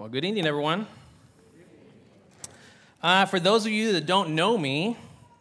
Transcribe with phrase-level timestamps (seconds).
[0.00, 0.86] Well, good evening, everyone.
[3.02, 4.96] Uh, for those of you that don't know me,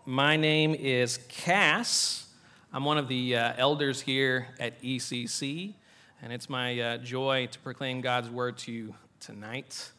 [0.05, 2.27] my name is Cass.
[2.73, 5.75] I'm one of the uh, elders here at ECC,
[6.21, 9.91] and it's my uh, joy to proclaim God's word to you tonight.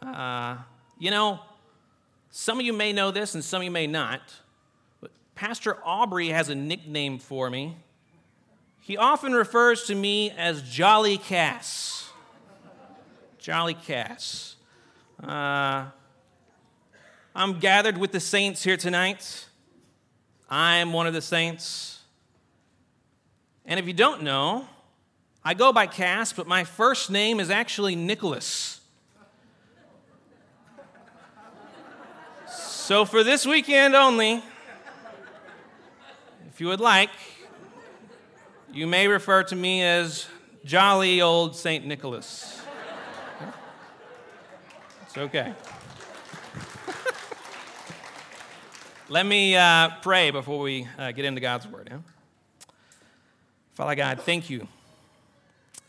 [0.00, 0.58] Uh,
[1.00, 1.40] you know,
[2.30, 4.20] some of you may know this and some of you may not,
[5.00, 7.74] but Pastor Aubrey has a nickname for me.
[8.80, 12.05] He often refers to me as Jolly Cass.
[13.46, 14.56] Jolly Cass.
[15.22, 15.84] Uh,
[17.32, 19.46] I'm gathered with the saints here tonight.
[20.50, 22.00] I am one of the saints.
[23.64, 24.66] And if you don't know,
[25.44, 28.80] I go by Cass, but my first name is actually Nicholas.
[32.48, 34.42] So for this weekend only,
[36.48, 37.10] if you would like,
[38.72, 40.26] you may refer to me as
[40.64, 41.86] jolly old St.
[41.86, 42.55] Nicholas.
[45.16, 45.52] Okay.
[49.08, 51.88] Let me uh, pray before we uh, get into God's word.
[51.90, 51.98] Yeah?
[53.74, 54.66] Father God, thank you.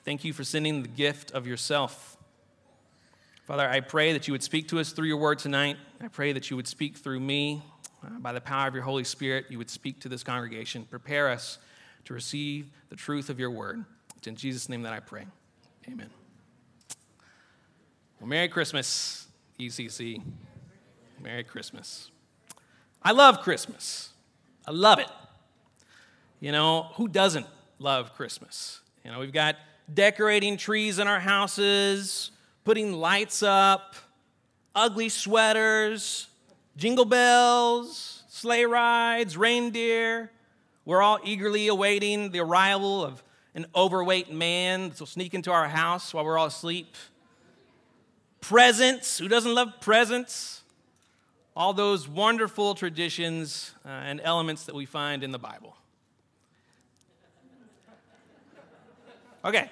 [0.06, 2.17] Thank you for sending the gift of yourself
[3.47, 5.78] Father, I pray that you would speak to us through your word tonight.
[6.02, 7.62] I pray that you would speak through me.
[8.06, 10.84] Uh, by the power of your Holy Spirit, you would speak to this congregation.
[10.84, 11.58] Prepare us
[12.03, 13.86] to receive the truth of your word.
[14.17, 15.28] It's in Jesus' name that I pray.
[15.89, 16.09] Amen.
[18.19, 19.27] Well, Merry Christmas,
[19.59, 20.23] ECC.
[21.21, 22.09] Merry Christmas.
[23.03, 24.09] I love Christmas.
[24.65, 25.09] I love it.
[26.39, 27.45] You know, who doesn't
[27.77, 28.81] love Christmas?
[29.05, 29.55] You know, we've got
[29.93, 32.31] decorating trees in our houses
[32.65, 33.95] putting lights up,
[34.75, 36.27] ugly sweaters,
[36.75, 40.31] jingle bells, sleigh rides, reindeer.
[40.85, 43.23] We're all eagerly awaiting the arrival of
[43.55, 46.95] an overweight man that will sneak into our house while we're all asleep.
[48.48, 49.17] Presents.
[49.17, 50.62] Who doesn't love presents?
[51.56, 55.76] All those wonderful traditions uh, and elements that we find in the Bible.
[59.44, 59.69] Okay,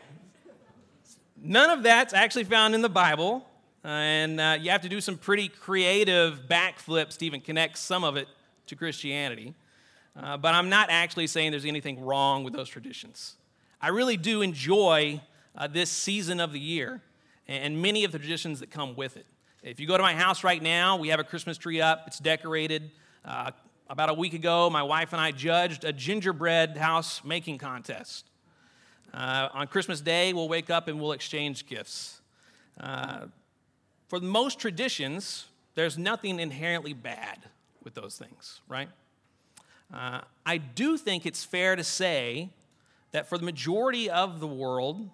[1.48, 3.48] None of that's actually found in the Bible,
[3.84, 8.04] uh, and uh, you have to do some pretty creative backflips to even connect some
[8.04, 8.28] of it
[8.66, 9.54] to Christianity.
[10.20, 13.36] Uh, but I'm not actually saying there's anything wrong with those traditions.
[13.80, 15.22] I really do enjoy
[15.56, 17.02] uh, this season of the year
[17.48, 19.26] and many of the traditions that come with it.
[19.64, 22.20] If you go to my house right now, we have a Christmas tree up, it's
[22.20, 22.92] decorated.
[23.24, 23.52] Uh,
[23.90, 28.30] about a week ago, my wife and I judged a gingerbread house making contest.
[29.14, 32.22] Uh, on Christmas Day, we'll wake up and we'll exchange gifts.
[32.80, 33.28] Uh,
[34.08, 35.46] for most traditions,
[35.76, 37.40] there's nothing inherently bad
[37.84, 38.90] with those things, right?
[39.94, 42.50] Uh, I do think it's fair to say
[43.12, 45.10] that for the majority of the world,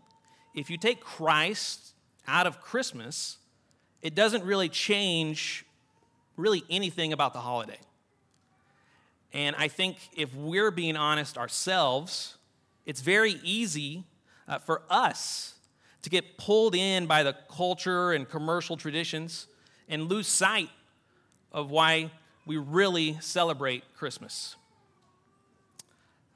[0.56, 1.94] if you take Christ
[2.28, 3.38] out of Christmas,
[4.02, 5.66] it doesn't really change
[6.38, 7.78] really anything about the holiday.
[9.34, 12.38] And I think if we're being honest ourselves,
[12.86, 14.04] it's very easy
[14.48, 15.54] uh, for us
[16.02, 19.48] to get pulled in by the culture and commercial traditions
[19.88, 20.70] and lose sight
[21.52, 22.12] of why
[22.46, 24.56] we really celebrate Christmas.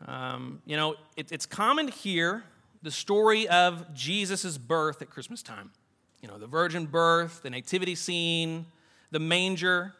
[0.06, 2.44] Um, you know, it, it's common to hear
[2.86, 5.72] the story of Jesus' birth at Christmas time.
[6.22, 8.68] You know, the virgin birth, the nativity scene,
[9.10, 9.96] the manger.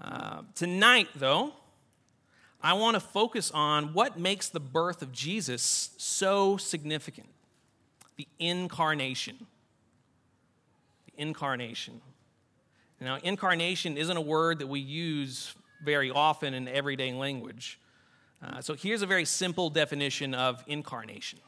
[0.00, 1.52] Uh, tonight, though,
[2.62, 7.28] I want to focus on what makes the birth of Jesus so significant
[8.16, 9.36] the incarnation.
[11.04, 12.00] The incarnation.
[13.02, 15.54] Now, incarnation isn't a word that we use
[15.84, 17.78] very often in everyday language.
[18.42, 21.38] Uh, so here's a very simple definition of incarnation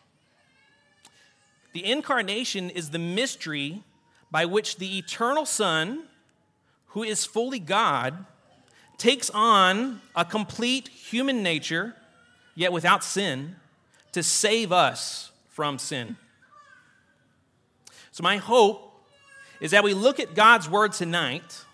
[1.73, 3.83] the incarnation is the mystery
[4.31, 6.05] by which the eternal Son,
[6.89, 8.25] who is fully God,
[8.97, 11.95] takes on a complete human nature,
[12.55, 13.57] yet without sin,
[14.13, 16.17] to save us from sin.
[18.11, 19.01] So, my hope
[19.61, 21.65] is that we look at God's word tonight,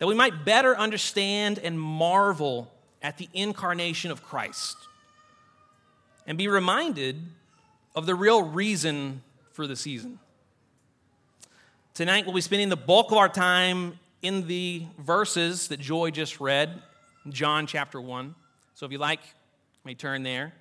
[0.00, 4.76] that we might better understand and marvel at the incarnation of Christ,
[6.26, 7.22] and be reminded
[7.94, 10.18] of the real reason for the season.
[11.94, 16.40] Tonight, we'll be spending the bulk of our time in the verses that Joy just
[16.40, 16.82] read,
[17.28, 18.34] John chapter 1.
[18.74, 20.54] So if you like, you may turn there.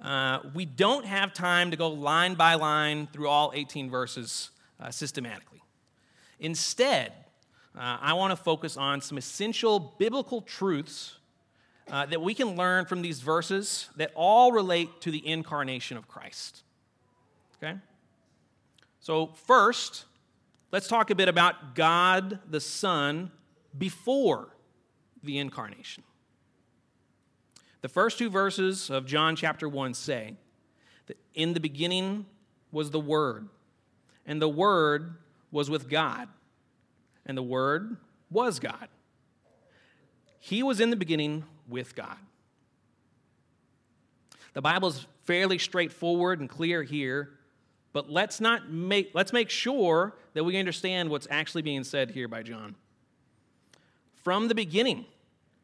[0.00, 4.90] Uh, we don't have time to go line by line through all 18 verses uh,
[4.90, 5.62] systematically.
[6.38, 7.12] Instead,
[7.76, 11.16] uh, I want to focus on some essential biblical truths
[11.90, 16.08] uh, that we can learn from these verses that all relate to the incarnation of
[16.08, 16.62] Christ.
[17.56, 17.78] Okay?
[19.00, 20.04] So, first,
[20.72, 23.30] let's talk a bit about God the Son
[23.76, 24.48] before
[25.22, 26.02] the incarnation.
[27.82, 30.36] The first two verses of John chapter 1 say
[31.06, 32.24] that in the beginning
[32.72, 33.48] was the Word,
[34.24, 35.16] and the Word
[35.50, 36.28] was with God,
[37.26, 37.98] and the Word
[38.30, 38.88] was God.
[40.40, 42.16] He was in the beginning with God.
[44.52, 47.30] The Bible is fairly straightforward and clear here,
[47.92, 52.28] but let's not make let's make sure that we understand what's actually being said here
[52.28, 52.74] by John.
[54.22, 55.06] From the beginning,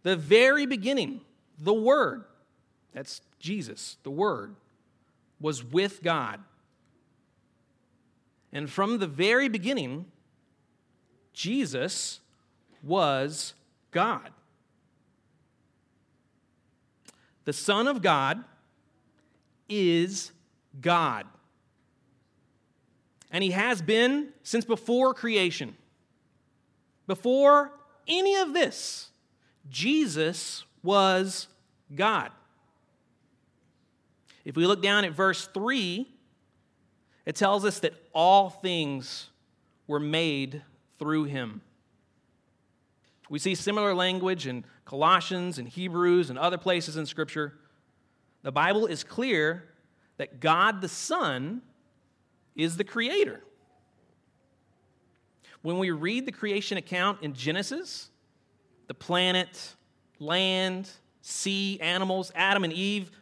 [0.03, 1.21] the very beginning,
[1.59, 2.25] the Word,
[2.93, 4.55] that's Jesus, the Word,
[5.41, 6.41] was with God.
[8.53, 10.07] And from the very beginning,
[11.33, 12.21] Jesus
[12.83, 13.55] was
[13.93, 14.31] God.
[17.51, 18.45] The Son of God
[19.69, 20.31] is
[20.81, 21.27] God.
[23.33, 25.77] And He has been since before creation.
[27.09, 27.73] Before
[28.07, 29.11] any of this,
[29.69, 31.49] Jesus was
[31.93, 32.31] God.
[34.45, 36.07] If we look down at verse 3,
[37.27, 39.29] it tells us that all things
[39.89, 40.63] were made
[41.01, 41.63] through him.
[43.31, 47.55] We see similar language in Colossians and Hebrews and other places in Scripture.
[48.43, 49.69] The Bible is clear
[50.17, 51.63] that God the Son
[52.57, 53.41] is the creator.
[55.63, 58.11] When we read the creation account in Genesis,
[58.89, 59.77] the planet,
[60.19, 60.91] land,
[61.23, 63.13] sea, animals, Adam and Eve,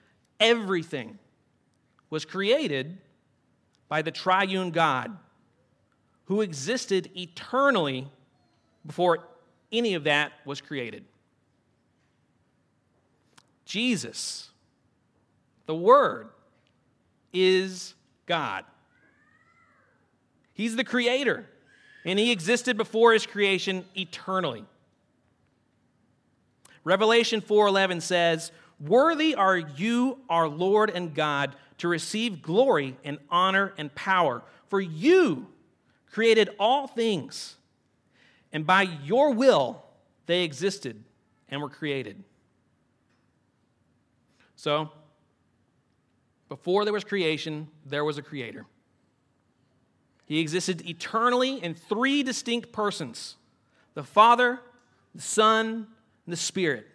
[0.41, 1.19] everything
[2.09, 2.97] was created
[3.89, 5.19] by the triune God
[6.25, 8.09] who existed eternally
[8.87, 9.29] before
[9.73, 11.05] any of that was created.
[13.65, 14.51] Jesus,
[15.67, 16.29] the Word,
[17.33, 17.95] is
[18.27, 18.65] God.
[20.55, 21.47] He's the creator,
[22.05, 24.65] and He existed before His creation eternally.
[26.83, 28.51] Revelation 4:11 says,
[28.81, 34.81] "Worthy are you, our Lord and God, to receive glory and honor and power, for
[34.81, 35.47] you
[36.11, 37.57] created all things,
[38.53, 39.83] and by your will
[40.27, 41.03] they existed
[41.49, 42.23] and were created."
[44.57, 44.91] So,
[46.49, 48.67] before there was creation, there was a creator.
[50.27, 53.37] He existed eternally in three distinct persons
[53.95, 54.61] the Father,
[55.15, 55.67] the Son,
[56.27, 56.87] and the Spirit.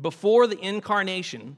[0.00, 1.56] Before the incarnation,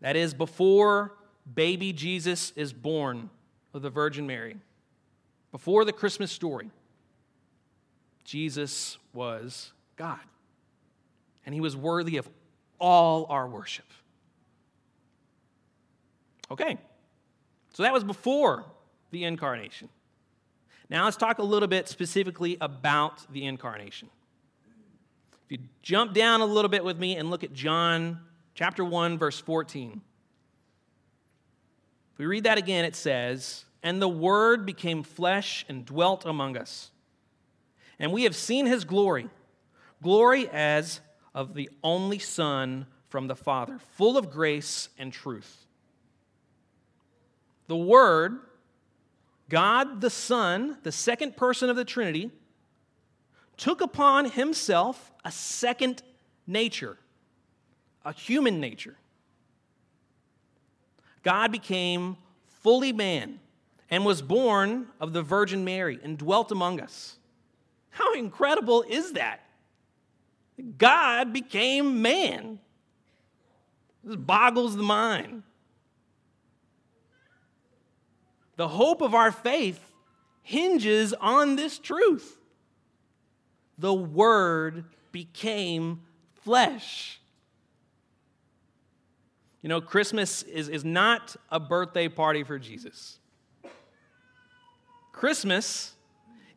[0.00, 1.14] that is, before
[1.54, 3.30] baby Jesus is born
[3.74, 4.56] of the Virgin Mary,
[5.50, 6.70] before the Christmas story,
[8.24, 10.20] Jesus was God.
[11.44, 12.28] And he was worthy of
[12.78, 13.86] all our worship.
[16.50, 16.78] Okay,
[17.72, 18.64] so that was before
[19.10, 19.88] the incarnation.
[20.90, 24.10] Now let's talk a little bit specifically about the incarnation.
[25.46, 28.20] If you jump down a little bit with me and look at John
[28.54, 30.00] chapter 1, verse 14.
[32.12, 36.56] If we read that again, it says, And the Word became flesh and dwelt among
[36.56, 36.91] us.
[37.98, 39.28] And we have seen his glory,
[40.02, 41.00] glory as
[41.34, 45.66] of the only Son from the Father, full of grace and truth.
[47.68, 48.38] The Word,
[49.48, 52.30] God the Son, the second person of the Trinity,
[53.56, 56.02] took upon himself a second
[56.46, 56.96] nature,
[58.04, 58.96] a human nature.
[61.22, 62.16] God became
[62.62, 63.38] fully man
[63.90, 67.18] and was born of the Virgin Mary and dwelt among us.
[67.92, 69.40] How incredible is that?
[70.78, 72.58] God became man.
[74.02, 75.42] This boggles the mind.
[78.56, 79.80] The hope of our faith
[80.42, 82.38] hinges on this truth
[83.78, 86.02] the Word became
[86.42, 87.20] flesh.
[89.60, 93.18] You know, Christmas is, is not a birthday party for Jesus.
[95.12, 95.94] Christmas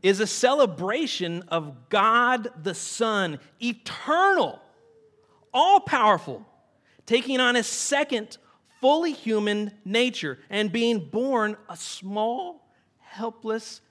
[0.05, 4.61] is a celebration of God the Son, eternal,
[5.51, 6.45] all powerful,
[7.07, 8.37] taking on a second
[8.79, 12.69] fully human nature and being born a small,
[12.99, 13.81] helpless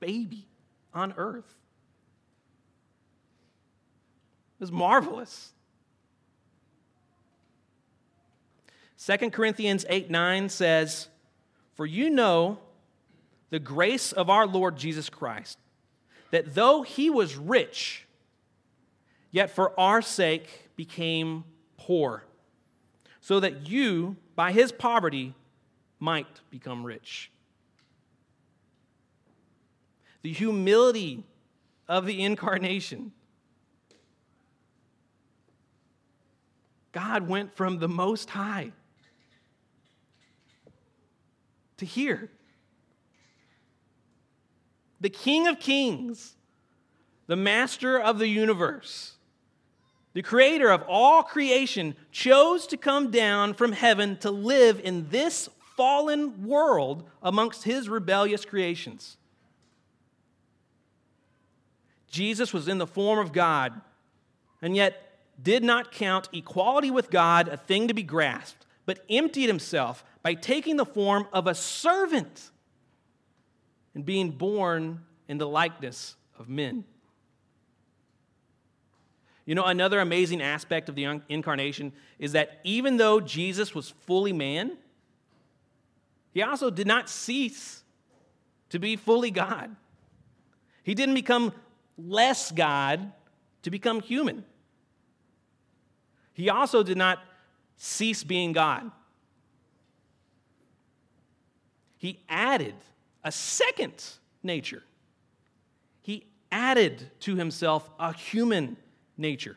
[0.00, 0.48] baby
[0.92, 1.54] on earth.
[4.58, 5.52] It was marvelous.
[9.06, 11.06] 2 Corinthians 8 9 says,
[11.76, 12.58] For you know
[13.50, 15.58] the grace of our Lord Jesus Christ,
[16.30, 18.06] that though he was rich,
[19.30, 21.44] yet for our sake became
[21.76, 22.24] poor,
[23.20, 25.34] so that you, by his poverty,
[25.98, 27.30] might become rich.
[30.22, 31.24] the humility
[31.88, 33.12] of the incarnation.
[36.92, 38.72] God went from the Most High
[41.78, 42.30] to here.
[45.00, 46.34] The King of Kings,
[47.26, 49.14] the Master of the universe,
[50.12, 55.48] the Creator of all creation, chose to come down from heaven to live in this
[55.76, 59.16] fallen world amongst His rebellious creations.
[62.10, 63.80] Jesus was in the form of God,
[64.60, 69.46] and yet did not count equality with God a thing to be grasped, but emptied
[69.46, 72.50] himself by taking the form of a servant
[73.94, 76.84] and being born in the likeness of men.
[79.46, 84.32] You know, another amazing aspect of the incarnation is that even though Jesus was fully
[84.32, 84.76] man,
[86.32, 87.82] he also did not cease
[88.68, 89.74] to be fully God.
[90.82, 91.52] He didn't become
[91.98, 93.12] less God
[93.62, 94.44] to become human.
[96.32, 97.18] He also did not
[97.76, 98.90] cease being God.
[101.98, 102.74] He added
[103.24, 104.04] a second
[104.42, 104.82] nature.
[106.02, 108.76] He added to himself a human
[109.16, 109.56] nature.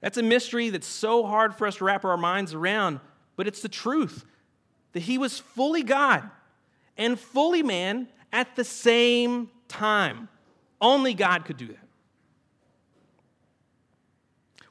[0.00, 3.00] That's a mystery that's so hard for us to wrap our minds around,
[3.36, 4.24] but it's the truth
[4.92, 6.28] that he was fully God
[6.96, 10.28] and fully man at the same time.
[10.80, 11.76] Only God could do that.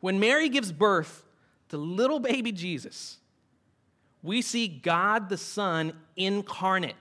[0.02, 1.24] When Mary gives birth
[1.70, 3.19] to little baby Jesus,
[4.22, 6.96] we see God the Son incarnate.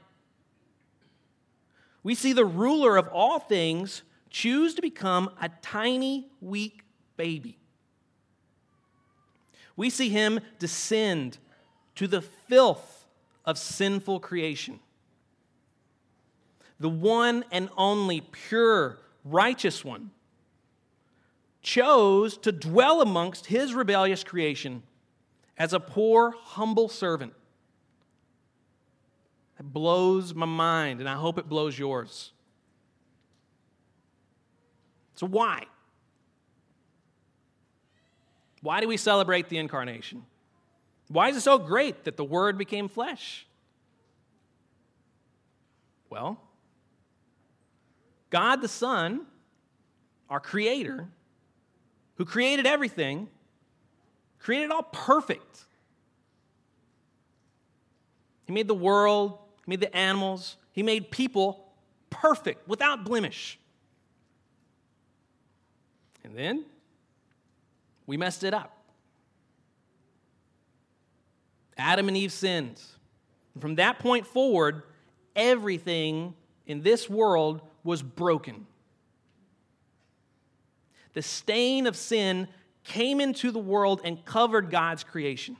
[2.03, 6.83] We see the ruler of all things choose to become a tiny, weak
[7.17, 7.59] baby.
[9.77, 11.39] We see him descend
[11.97, 13.07] to the filth
[13.45, 14.81] of sinful creation.
[16.81, 20.11] The one and only pure, righteous one
[21.63, 24.83] chose to dwell amongst his rebellious creation
[25.59, 27.33] as a poor, humble servant.
[29.59, 32.31] It blows my mind, and I hope it blows yours.
[35.17, 35.65] So, why?
[38.63, 40.25] Why do we celebrate the incarnation?
[41.09, 43.47] Why is it so great that the Word became flesh?
[46.09, 46.41] Well,
[48.31, 49.23] God the Son,
[50.31, 51.09] our Creator,
[52.17, 53.29] who created everything,
[54.39, 55.65] created all perfect.
[58.47, 61.67] He made the world, He made the animals, He made people
[62.11, 63.59] perfect, without blemish.
[66.25, 66.65] And then
[68.07, 68.75] we messed it up.
[71.77, 72.81] Adam and Eve sinned.
[73.55, 74.83] And from that point forward,
[75.37, 76.35] everything
[76.67, 78.67] in this world was broken
[81.19, 82.47] the stain of sin
[82.89, 85.57] came into the world and covered God's creation.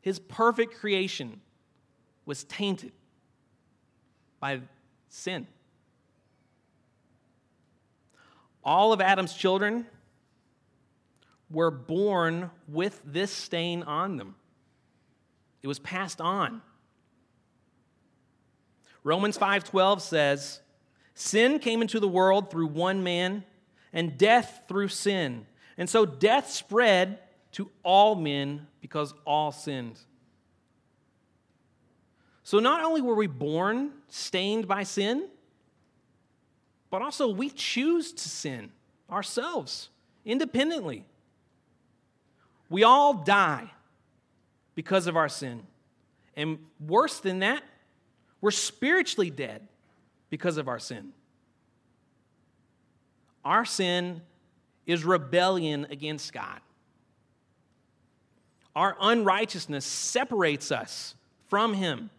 [0.00, 1.40] His perfect creation
[2.24, 2.92] was tainted
[4.38, 4.60] by
[5.08, 5.46] sin.
[8.64, 9.86] All of Adam's children
[11.50, 14.36] were born with this stain on them.
[15.62, 16.62] It was passed on.
[19.02, 20.60] Romans 5:12 says,
[21.14, 23.44] "Sin came into the world through one man,
[23.92, 25.46] and death through sin.
[25.78, 27.18] And so death spread
[27.52, 29.98] to all men because all sinned.
[32.42, 35.28] So not only were we born stained by sin,
[36.90, 38.70] but also we choose to sin
[39.10, 39.88] ourselves
[40.24, 41.04] independently.
[42.68, 43.70] We all die
[44.74, 45.62] because of our sin.
[46.36, 47.62] And worse than that,
[48.40, 49.66] we're spiritually dead
[50.30, 51.12] because of our sin.
[53.44, 54.22] Our sin
[54.86, 56.60] is rebellion against God.
[58.74, 61.14] Our unrighteousness separates us
[61.48, 62.10] from Him.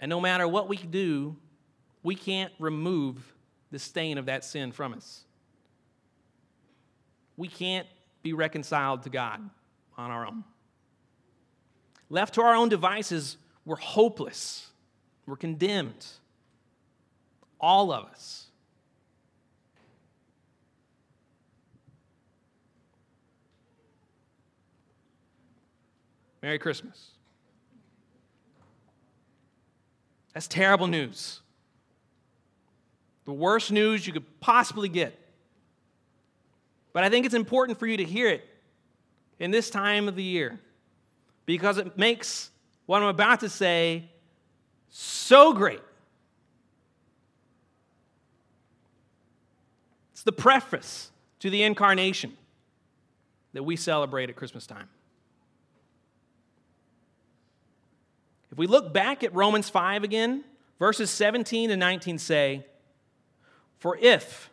[0.00, 1.36] And no matter what we do,
[2.02, 3.34] we can't remove
[3.70, 5.24] the stain of that sin from us.
[7.36, 7.86] We can't
[8.22, 9.40] be reconciled to God
[9.96, 10.44] on our own.
[12.08, 14.68] Left to our own devices, we're hopeless.
[15.26, 16.06] We're condemned.
[17.60, 18.46] All of us.
[26.46, 27.10] Merry Christmas.
[30.32, 31.40] That's terrible news.
[33.24, 35.18] The worst news you could possibly get.
[36.92, 38.48] But I think it's important for you to hear it
[39.40, 40.60] in this time of the year
[41.46, 42.52] because it makes
[42.86, 44.04] what I'm about to say
[44.88, 45.82] so great.
[50.12, 51.10] It's the preface
[51.40, 52.36] to the incarnation
[53.52, 54.88] that we celebrate at Christmas time.
[58.56, 60.42] If we look back at Romans 5 again,
[60.78, 62.64] verses 17 and 19 say,
[63.76, 64.48] For if,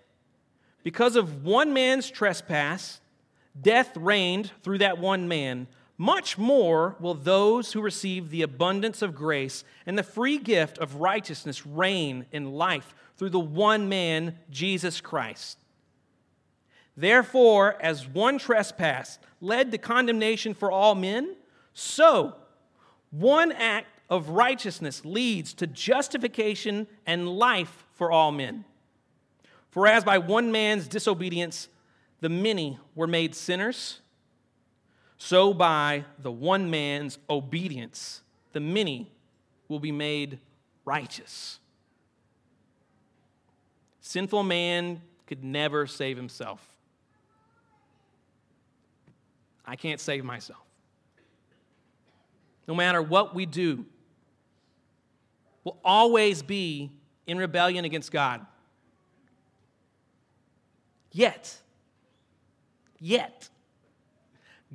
[0.83, 2.99] because of one man's trespass,
[3.61, 5.67] death reigned through that one man,
[5.97, 10.95] much more will those who receive the abundance of grace and the free gift of
[10.95, 15.57] righteousness reign in life through the one man, Jesus Christ.
[16.97, 21.37] Therefore, as one trespass led to condemnation for all men,
[21.73, 22.35] so
[23.13, 28.63] one act of righteousness leads to justification and life for all men.
[29.71, 31.67] For as by one man's disobedience
[32.21, 34.01] the many were made sinners,
[35.17, 39.11] so by the one man's obedience the many
[39.67, 40.37] will be made
[40.85, 41.59] righteous.
[43.99, 46.63] Sinful man could never save himself.
[49.65, 50.61] I can't save myself.
[52.67, 53.87] No matter what we do,
[55.63, 56.91] we'll always be
[57.27, 58.45] in rebellion against God.
[61.11, 61.57] Yet,
[62.99, 63.49] yet,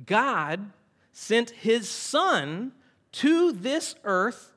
[0.05, 0.71] God
[1.11, 2.71] sent his son
[3.11, 4.53] to this earth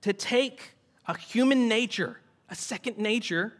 [0.00, 0.72] to take
[1.06, 3.52] a human nature, a second nature,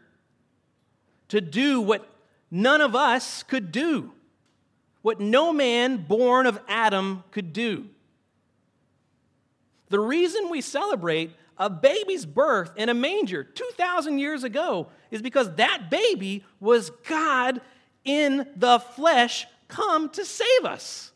[1.27, 2.09] to do what
[2.49, 4.13] none of us could do
[5.07, 7.85] what no man born of Adam could do.
[9.89, 15.55] The reason we celebrate a baby's birth in a manger 2,000 years ago is because
[15.55, 17.61] that baby was God
[18.03, 21.11] in the flesh come to save us.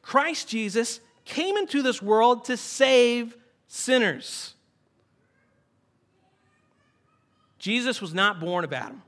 [0.00, 4.54] Christ Jesus came into this world to save sinners.
[7.58, 9.02] Jesus was not born of Adam.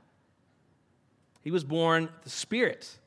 [1.41, 2.97] He was born the Spirit.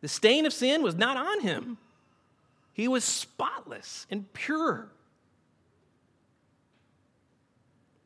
[0.00, 1.76] The stain of sin was not on him.
[2.80, 4.88] He was spotless and pure.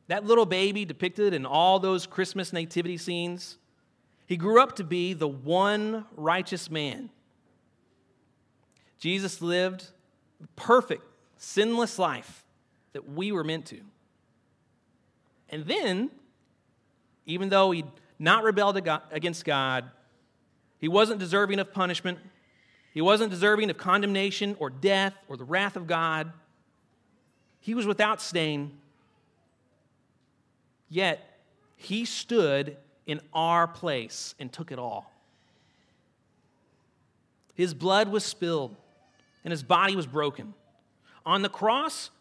[0.09, 3.57] That little baby depicted in all those Christmas nativity scenes,
[4.27, 7.09] he grew up to be the one righteous man.
[8.99, 9.87] Jesus lived
[10.41, 11.05] the perfect,
[11.37, 12.43] sinless life
[12.91, 13.79] that we were meant to.
[15.51, 16.11] And then,
[17.25, 17.87] even though he'd
[18.19, 18.75] not rebelled
[19.09, 19.89] against God.
[20.79, 22.19] He wasn't deserving of punishment.
[22.95, 26.31] He wasn't deserving of condemnation or death or the wrath of God.
[27.59, 28.77] He was without stain.
[30.87, 31.41] Yet,
[31.75, 35.11] he stood in our place and took it all.
[37.53, 38.73] His blood was spilled
[39.43, 40.53] and his body was broken.
[41.25, 42.11] On the cross,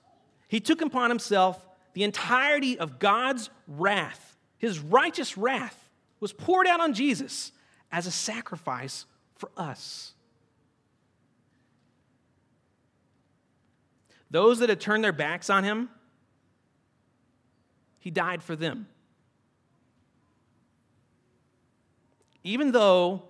[0.49, 6.81] he took upon himself the entirety of God's wrath, his righteous wrath was poured out
[6.81, 7.53] on Jesus
[7.93, 9.07] as a sacrifice
[9.37, 10.15] for us.
[14.35, 15.89] Those that had turned their backs on him,
[18.01, 18.89] he died for them.
[22.43, 23.23] Even though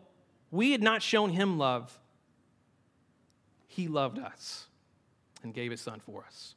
[0.51, 2.01] we had not shown him love,
[3.67, 4.65] he loved us
[5.43, 6.55] and gave his son for us.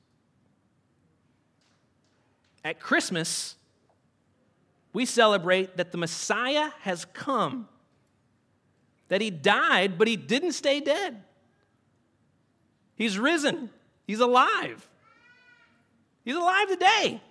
[2.63, 3.57] At Christmas,
[4.93, 7.67] we celebrate that the Messiah has come,
[9.09, 11.21] that he died, but he didn't stay dead.
[12.95, 13.71] He's risen,
[14.07, 14.89] he's alive.
[16.25, 17.21] He's alive today.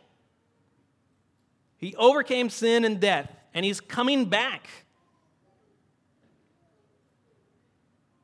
[1.79, 4.69] He overcame sin and death, and he's coming back.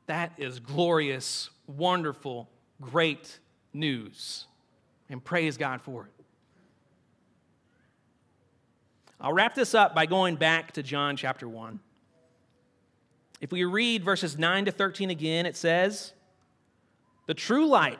[0.07, 2.49] That is glorious, wonderful,
[2.81, 3.39] great
[3.73, 4.45] news.
[5.09, 6.25] And praise God for it.
[9.21, 11.79] I'll wrap this up by going back to John chapter 1.
[13.39, 16.13] If we read verses 9 to 13 again, it says,
[17.27, 17.99] The true light,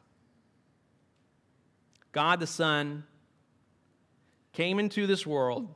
[2.11, 3.03] God the Son
[4.53, 5.73] came into this world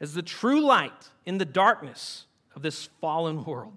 [0.00, 3.76] as the true light in the darkness of this fallen world.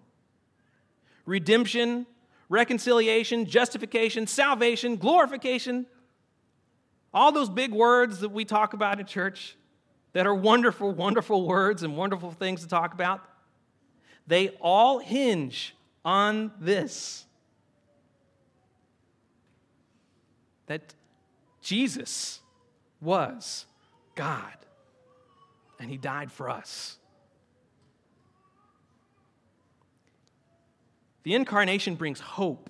[1.26, 2.06] Redemption,
[2.50, 5.86] reconciliation, justification, salvation, glorification.
[7.14, 9.56] All those big words that we talk about in church
[10.14, 13.22] that are wonderful, wonderful words and wonderful things to talk about,
[14.26, 17.26] they all hinge on this
[20.68, 20.94] that
[21.68, 22.40] Jesus
[23.02, 23.66] was
[24.16, 24.54] God
[25.82, 26.98] and he died for us.
[31.24, 32.70] The incarnation brings hope,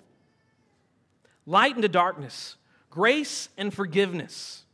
[1.46, 2.56] light into darkness,
[2.90, 4.64] grace and forgiveness.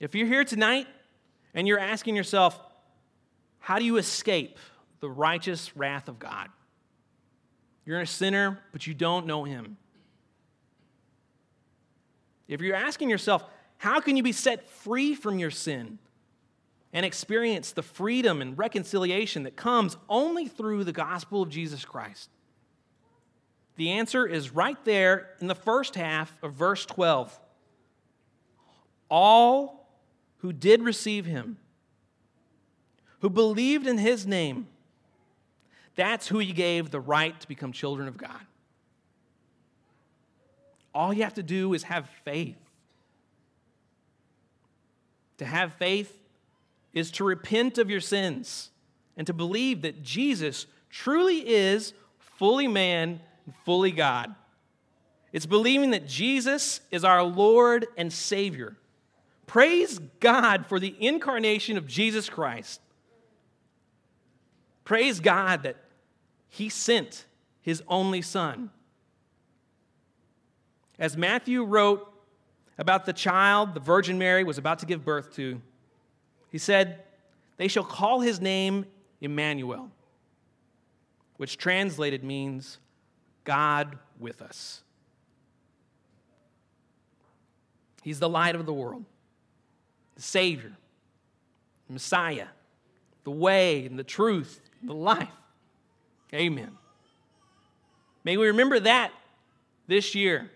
[0.00, 0.86] If you're here tonight
[1.54, 2.60] and you're asking yourself,
[3.58, 4.58] how do you escape
[5.00, 6.50] the righteous wrath of God?
[7.86, 9.78] You're a sinner, but you don't know him.
[12.48, 13.44] If you're asking yourself,
[13.76, 15.98] how can you be set free from your sin
[16.92, 22.30] and experience the freedom and reconciliation that comes only through the gospel of Jesus Christ?
[23.76, 27.38] The answer is right there in the first half of verse 12.
[29.08, 29.88] All
[30.38, 31.58] who did receive him,
[33.20, 34.66] who believed in his name,
[35.94, 38.40] that's who he gave the right to become children of God.
[40.94, 42.56] All you have to do is have faith.
[45.38, 46.18] To have faith
[46.92, 48.70] is to repent of your sins
[49.16, 54.34] and to believe that Jesus truly is fully man and fully God.
[55.32, 58.76] It's believing that Jesus is our Lord and Savior.
[59.46, 62.80] Praise God for the incarnation of Jesus Christ.
[64.84, 65.76] Praise God that
[66.48, 67.26] He sent
[67.60, 68.70] His only Son
[70.98, 72.12] as Matthew wrote
[72.76, 75.60] about the child the Virgin Mary was about to give birth to,
[76.50, 77.02] he said,
[77.56, 78.86] They shall call his name
[79.20, 79.90] Emmanuel,
[81.36, 82.78] which translated means
[83.44, 84.82] God with us.
[88.02, 89.04] He's the light of the world,
[90.16, 90.72] the Savior,
[91.86, 92.46] the Messiah,
[93.24, 95.28] the way and the truth, the life.
[96.32, 96.70] Amen.
[98.24, 99.12] May we remember that
[99.86, 100.50] this year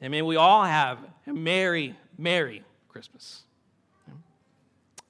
[0.00, 3.42] and may we all have a merry, merry Christmas.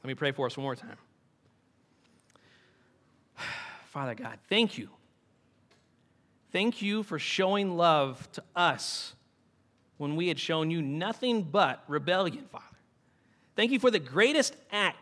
[0.02, 0.96] Let me pray for us one more time.
[3.90, 4.88] Father God, thank you.
[6.52, 9.14] Thank you for showing love to us
[9.98, 12.64] when we had shown you nothing but rebellion, Father.
[13.54, 14.98] Thank you for the greatest act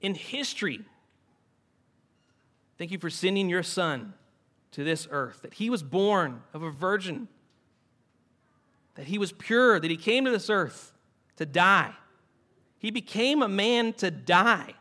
[0.00, 0.80] in history.
[2.76, 4.12] Thank you for sending your Son
[4.72, 7.28] to this earth, that he was born of a virgin
[8.94, 10.92] that he was pure, that he came to this earth
[11.36, 11.92] to die.
[12.78, 14.74] He became a man to die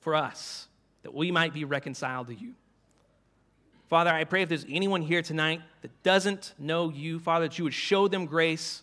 [0.00, 0.68] for us,
[1.02, 2.54] that we might be reconciled to you.
[3.88, 7.64] Father, I pray if there's anyone here tonight that doesn't know you, Father, that you
[7.64, 8.82] would show them grace,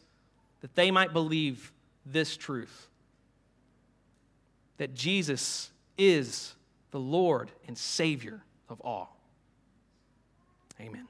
[0.61, 1.71] that they might believe
[2.05, 2.89] this truth
[4.79, 6.55] that Jesus is
[6.91, 9.17] the Lord and Savior of all.
[10.81, 11.07] Amen.